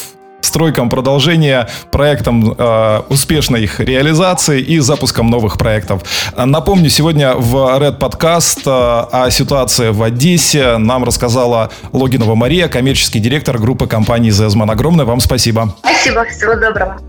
стройкам 0.51 0.89
продолжения, 0.89 1.70
проектам 1.91 2.53
э, 2.58 3.01
успешной 3.08 3.63
их 3.63 3.79
реализации 3.79 4.60
и 4.60 4.79
запуском 4.79 5.29
новых 5.29 5.58
проектов. 5.58 6.03
Напомню, 6.36 6.89
сегодня 6.89 7.36
в 7.36 7.55
Red 7.55 8.00
Podcast 8.00 8.63
э, 8.65 9.08
о 9.25 9.31
ситуации 9.31 9.91
в 9.91 10.03
Одессе 10.03 10.75
нам 10.77 11.05
рассказала 11.05 11.72
Логинова 11.93 12.36
Мария, 12.36 12.67
коммерческий 12.67 13.20
директор 13.20 13.58
группы 13.58 13.88
компании 13.88 14.29
«Зезман». 14.29 14.70
Огромное 14.70 15.05
вам 15.05 15.22
спасибо. 15.22 15.74
Спасибо, 15.79 16.25
всего 16.25 16.55
доброго. 16.55 17.00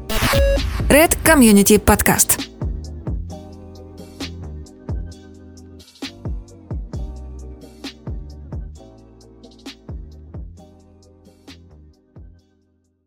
Red 0.89 1.17
Community 1.25 1.83
Podcast. 1.83 2.52